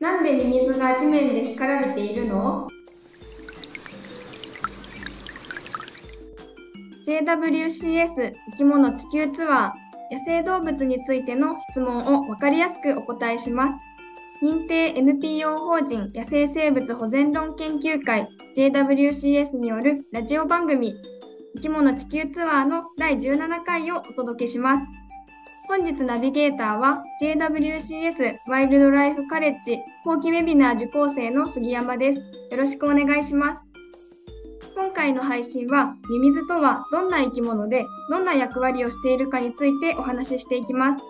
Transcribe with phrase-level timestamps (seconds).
[0.00, 2.66] なんでミミズが地面で干からびているの
[7.06, 9.72] ？JWCS 生き物地球ツアー
[10.10, 13.74] 野生動物についての質問を分かりやすくお答えします。
[14.42, 18.26] 認定 NPO 法人野生生物保全論研究会
[18.56, 20.94] JWCS によるラジオ番組
[21.56, 24.99] 生き物地球ツアーの第17回をお届けします。
[25.70, 32.18] 本日ナビゲーターは JWCS ワイルドライフカレッジ後期ウェビナー受講生の杉山です。
[32.50, 33.70] よろしくお願いします。
[34.74, 41.04] 今回の配信はミミズとはどんな生き物でどんな役割をしているかについてお話ししていきます。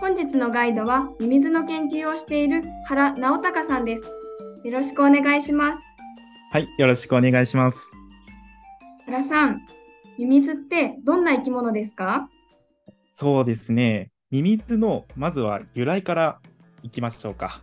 [0.00, 4.04] 本日のガイドはミミズの研究をしている原直隆さんです。
[4.62, 5.82] よろしくお願いします。
[6.52, 7.90] はい、よろしくお願いします。
[9.06, 9.66] 原さん、
[10.20, 12.28] ミミズってどんな生き物ですか？
[13.12, 14.10] そうですね。
[14.30, 16.40] ミミズのまずは由来から
[16.82, 17.60] いきましょうか。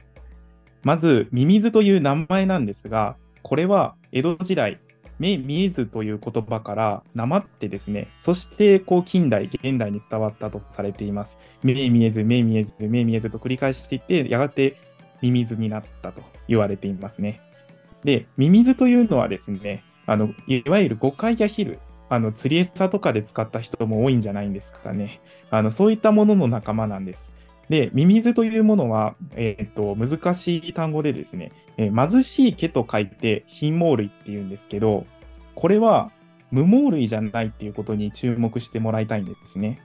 [0.84, 4.80] まず、ミミズという名前なんですが、これは江戸時代、
[5.18, 11.38] 目見えずという言葉からなまってですね、そしてこう近代、現代に伝わったとされています。
[11.64, 14.78] 目見えず、目見えず、目見えずと繰り返していって、やがて
[15.22, 17.42] ミミズになったと言われていますね。
[18.04, 25.22] で、ミミズというのはですね、あのいわゆる誤解やヒル、あの釣り餌とかで使った人も多いんじゃないんですかね。
[25.52, 27.32] あのそういったものの仲間なんです。
[27.70, 35.06] で、ミミズというものは、えー、っと、難しい単語でですね、えー、貧しい毛と書いて貧毛類っていうんですけど、
[35.54, 36.10] これは
[36.52, 39.80] 無毛類じゃないっていうことに注目してもらいたいんですね。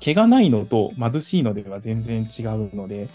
[0.00, 3.10] 毛がないのと貧しいのでは全然違うので、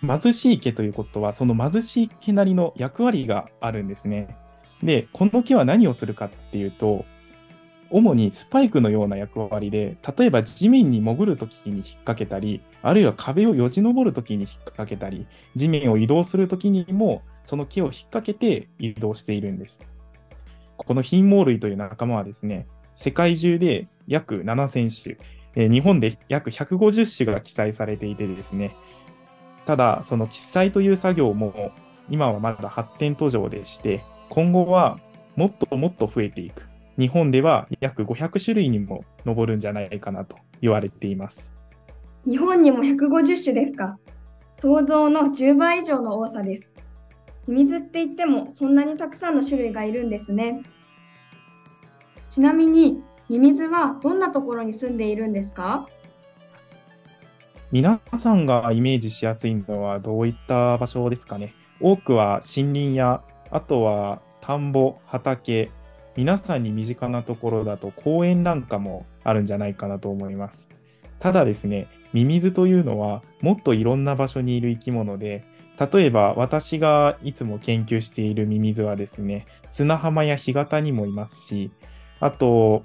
[0.00, 4.34] 貧しい毛ということは、その貧しい毛なりの役割があるんですね。
[4.82, 7.04] で、この毛は何をするかっていうと、
[7.92, 19.82] 主にスパイクのような役割で、例えば地面に潜るときに引っ掛けたり、あるいは壁をよじ登るときに引っ掛けたり、地面を移動するときにも、その木を引っ掛けて移動しているんです。
[20.78, 22.66] この貧毛類という仲間はですね、
[22.96, 25.16] 世界中で約7000種、
[25.54, 28.74] え日本で約150種が記載されていてですね、
[29.66, 31.72] ただ、その記載という作業も
[32.08, 34.98] 今はまだ発展途上でして、今後は
[35.36, 36.71] もっともっと増えていく。
[36.98, 41.52] 日本では約500種類にも上るんじゃないかなと言われています。
[42.28, 43.98] 日本にも150種ですか？
[44.52, 46.72] 想像の10倍以上の多さです。
[47.48, 50.62] ミミズって言ってもそんなにたくさんの種類がいるんですね。
[52.30, 55.88] ちなみにミミズはどんなところに住んでいるんですか？
[57.72, 61.54] 皆さんがイメージしやすいのはどういった場所ですかね？
[61.80, 65.70] 多くは森林やあとは田んぼ、畑、
[66.16, 70.68] 皆さんに身近なところだと公園なんかもあるんじゃないかなと思います。
[71.18, 75.44] ただですね、ミミズというのはもっといろんな場所にいる生き物で、
[75.78, 81.70] 例えば私がいつも研究しているミミズはですね、砂浜や干潟にもいますし、
[82.20, 82.82] あと、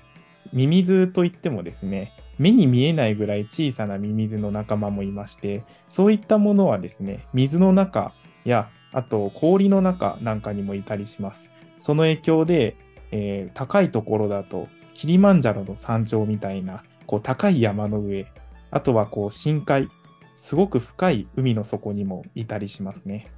[0.54, 8.14] ミミズといってもですね、目に見えないぐらい小さなミミズの仲間もいまして、そういったものはですね、水の中
[8.46, 11.52] や、あと氷の中なんかにもいたりします。
[11.80, 12.78] その影響で、
[13.12, 18.26] えー、高いところだとキリマンジャロの山頂みたいなこう高い山の上
[18.72, 19.90] あとはこう深海
[20.36, 23.32] すごく深い海の底にもいたりしますね。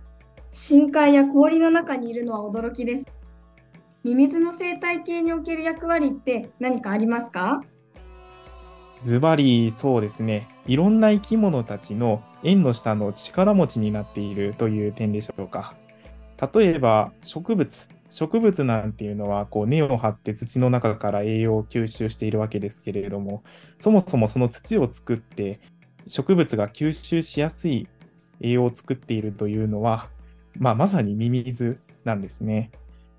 [0.51, 3.05] 深海や氷の中にいるのは驚きです。
[4.03, 7.61] ミミズの生態系における役割って何かありますか？
[9.03, 10.49] ズバリそうですね。
[10.65, 15.75] いろんな生き物たちの縁の下の力持ちになっているという点でしょうか。
[16.53, 23.43] 例えば植物植物なんていうのはこう根を張って土の中から栄養を吸収しているわけですけれども
[23.79, 25.59] そもそもその土を作って
[26.07, 27.87] 植物が吸収しやすい
[28.41, 30.09] 栄養を作っているというのは、
[30.57, 32.71] まあ、まさにミミズなんですね。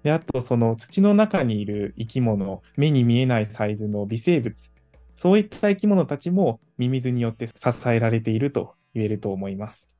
[0.03, 4.73] であとその土の中にいる生き物目に見えないサイズの微生物
[5.15, 7.55] そういった生き物たちもミミズによって支
[7.87, 9.99] えられていると言えると思います。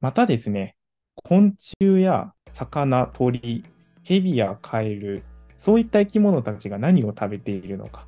[0.00, 0.76] またですね
[1.24, 3.64] 昆虫や魚鳥
[4.06, 5.24] ヘビやカエル、
[5.58, 8.06] そういった生き物たちが何を食べているのか。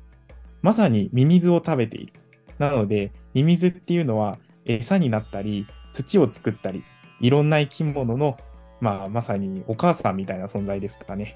[0.61, 2.13] まさにミミズを食べている。
[2.57, 6.83] なので、ミミズっていうのは餌になったり、土を作ったり、
[7.19, 8.37] いろんな生き物の、
[8.79, 11.35] まあ、まさにお母さんみたいな存在ですかね。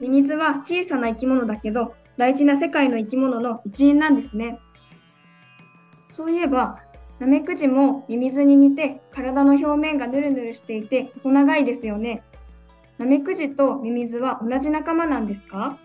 [0.00, 4.58] ミミズは小さな生き物だけど、大事な世界の生き物の一員なんですね。
[6.12, 6.78] そういえば、
[7.18, 12.22] ナメクジもミミズに似て体の表面がヌルヌルしていて細長いですよね。
[12.98, 15.78] ナメクジとミミズは同じ仲間なんですか？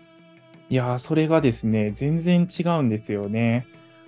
[0.70, 3.66] いやそれがですね、全然違うんですよね。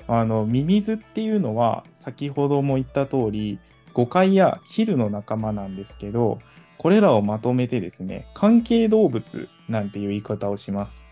[0.09, 3.59] あの、ミミズっていうのは、先ほども言った通り、
[3.93, 6.39] ゴカイやヒルの仲間なんですけど、
[6.79, 11.06] これらをまとめてですね、関係動物なんていう言い方をします。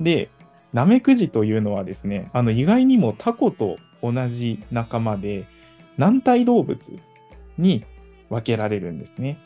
[0.00, 0.30] で、
[0.72, 5.46] ナメクジというのはですね、あの意外にもタコと同じ仲間で、
[5.96, 6.78] 軟体動物
[7.56, 7.84] に
[8.28, 9.38] 分けられるんですね。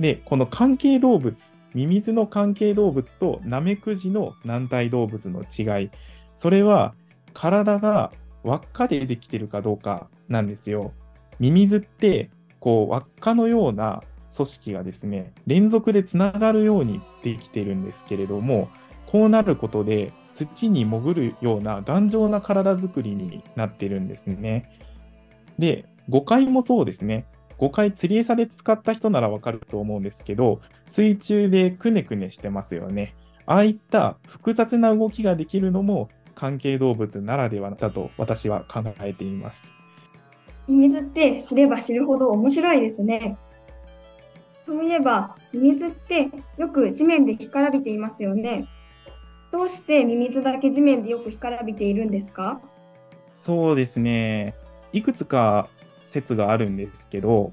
[0.00, 1.36] で、この関係動物、
[1.74, 5.90] ミミズの関係動物とナメクジの軟体動物の違い、
[6.34, 6.94] それは
[7.34, 8.10] 体が
[8.42, 10.92] 輪っかでできてるかどうかなんですよ。
[11.38, 14.02] ミミズってこう輪っかのような
[14.34, 18.70] 組織がですね、連続でつながるようにできてるんですけれども、
[19.06, 24.70] こうなることで土に潜るような頑丈な体づくりになってるんですね。
[25.58, 27.26] で、誤解もそうですね。
[27.60, 33.14] 誤解釣り餌で使った人ならわかると思うんですけど、水中でくねくねしてますよね。
[33.44, 39.70] ああいった複雑な動きができるのも関係動物ならではだと私は考えています。
[40.68, 43.36] ミミズって知れば知るほど面白いですね。
[44.62, 48.66] そういえば、ミミズってよく地面で干からびていますよね。
[49.52, 52.58] どうしてミミズだけ地面でよく干からびているんですか？
[53.34, 54.54] そうですね。
[54.94, 55.68] いくつか
[56.10, 57.52] 説があるんですけど、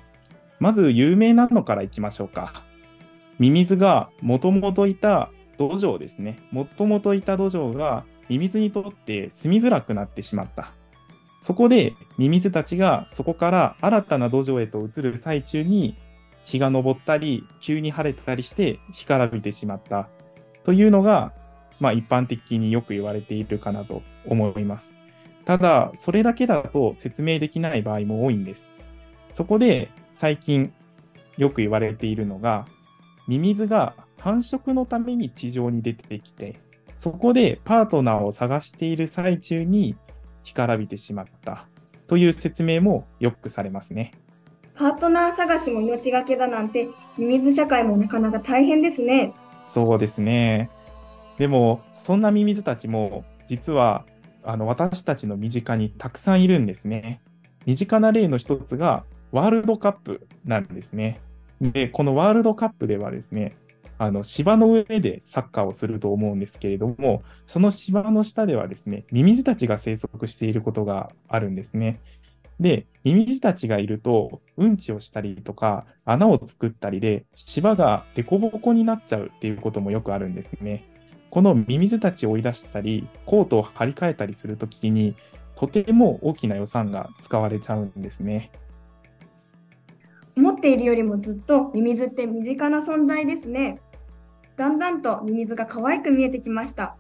[0.59, 2.63] まず有名なのからいきましょうか。
[3.39, 6.39] ミミズがもともといた土壌ですね。
[6.51, 10.71] もともといた土壌がミミズにとって住みづらくなってしまった。
[11.41, 15.95] そこでミミズたちがそこから新たな土壌へと移る最中に
[16.45, 20.09] 日が昇ったり急に晴れたりして干からびてしまった
[20.63, 21.33] というのが、
[21.79, 24.93] まあ、一般的によく言われているかなと思います。
[25.47, 28.69] ただ、それだけだと説明できない場合も多いんです。
[29.31, 30.73] そこで最近
[31.37, 32.65] よく言われているのが、
[33.29, 36.59] ミミズが繁殖のために地上に出てきて、
[36.97, 39.95] そこでパートナーを探している最中に
[40.43, 41.65] 干からびてしまった
[42.07, 44.11] という説明もよくされますね。
[44.75, 49.33] パートナー探しも命がけだなんて、ミミズ社会もなかなか大変ですね。
[49.63, 50.69] そうですね。
[51.37, 54.03] でも、そんなミミズたちも、実は
[54.47, 57.19] あの私たちの身近にたくさんいるんですね。
[57.65, 59.03] 身近な例の一つが、
[59.33, 61.19] ワールドカップなんですね。
[61.59, 63.57] で、このワールドカップではですね、
[63.97, 71.99] あの芝の上でサッカーをすると思うんですけれども、その芝の下ではですね、ミミズたちが生息していることがあるんですね。
[72.61, 80.85] で、ミミズたちがいると、うんちをしたりとか、穴を作ったりで、芝が凸凹になっちゃうっていうこともよくあるんですね。
[81.37, 85.13] このミミズたちを追い出したり、コートを張り替えたりするときに、
[85.55, 88.49] とても大きな予算が使われちゃうんですね。
[90.35, 93.79] 思っているよりもずっとミミズって身近な存在ですね。
[94.55, 96.97] だんだんとミミズが可愛く見えてきました。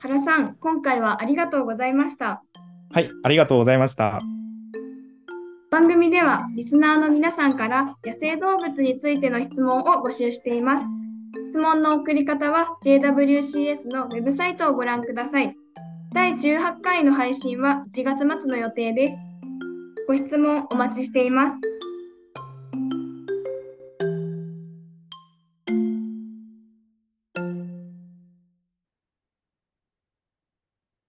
[0.00, 2.42] 原さん、今回はありがとうございました。
[2.90, 4.18] はい、ありがとうございました。
[5.70, 11.05] 番組ではリスナーの皆さんから野生動物についての質問を募集しています。
[11.48, 15.54] 質問の送り方は JWCS のウェブサイトをご覧ください。
[16.12, 19.30] 第18回の配信は1月末の予定です。
[20.08, 21.60] ご質問お待ちしています。